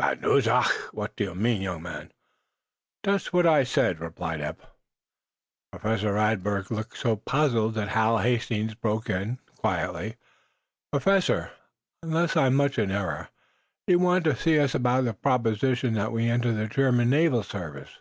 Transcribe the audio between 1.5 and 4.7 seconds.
young man?" "Just what I said," replied Eph.